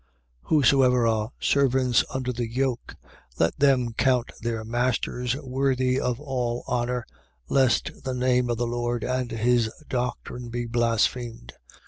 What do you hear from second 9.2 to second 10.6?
his doctrine